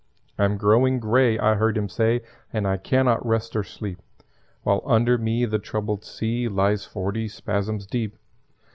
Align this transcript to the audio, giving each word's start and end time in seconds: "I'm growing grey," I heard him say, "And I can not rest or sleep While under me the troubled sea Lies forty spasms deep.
"I'm 0.39 0.57
growing 0.57 0.99
grey," 0.99 1.37
I 1.37 1.53
heard 1.53 1.77
him 1.77 1.87
say, 1.87 2.21
"And 2.51 2.65
I 2.67 2.77
can 2.77 3.05
not 3.05 3.23
rest 3.23 3.55
or 3.55 3.63
sleep 3.63 3.99
While 4.63 4.81
under 4.83 5.15
me 5.19 5.45
the 5.45 5.59
troubled 5.59 6.03
sea 6.03 6.47
Lies 6.47 6.85
forty 6.85 7.27
spasms 7.27 7.85
deep. 7.85 8.17